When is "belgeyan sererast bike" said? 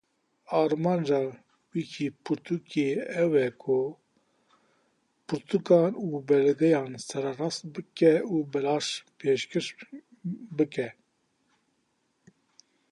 6.29-8.13